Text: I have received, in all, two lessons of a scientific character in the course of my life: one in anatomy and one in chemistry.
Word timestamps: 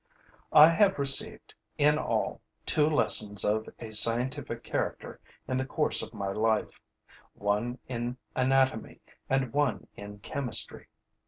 I 0.51 0.69
have 0.69 0.97
received, 0.97 1.53
in 1.77 1.99
all, 1.99 2.41
two 2.65 2.87
lessons 2.89 3.45
of 3.45 3.69
a 3.77 3.91
scientific 3.91 4.63
character 4.63 5.19
in 5.47 5.57
the 5.57 5.63
course 5.67 6.01
of 6.01 6.11
my 6.15 6.31
life: 6.31 6.81
one 7.35 7.77
in 7.87 8.17
anatomy 8.35 8.99
and 9.29 9.53
one 9.53 9.85
in 9.95 10.17
chemistry. 10.17 10.87